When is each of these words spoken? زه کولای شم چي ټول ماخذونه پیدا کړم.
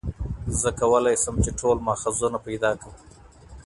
زه 0.59 0.69
کولای 0.79 1.15
شم 1.23 1.35
چي 1.43 1.51
ټول 1.59 1.77
ماخذونه 1.87 2.37
پیدا 2.47 2.71
کړم. 2.81 2.93